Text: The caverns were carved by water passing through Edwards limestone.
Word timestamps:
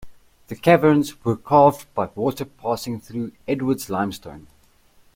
The 0.47 0.55
caverns 0.55 1.23
were 1.23 1.37
carved 1.37 1.85
by 1.93 2.07
water 2.15 2.43
passing 2.45 2.99
through 2.99 3.33
Edwards 3.47 3.87
limestone. 3.87 4.47